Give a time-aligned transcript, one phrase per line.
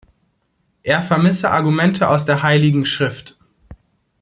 [0.81, 3.37] Er vermisse Argumente aus der Heiligen Schrift.